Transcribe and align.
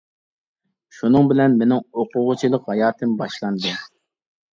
شۇنىڭ 0.99 1.27
بىلەن 1.31 1.57
مىنىڭ 1.59 1.83
ئوقۇغۇچىلىق 2.03 2.65
ھاياتىم 2.71 3.13
باشلاندى. 3.21 3.75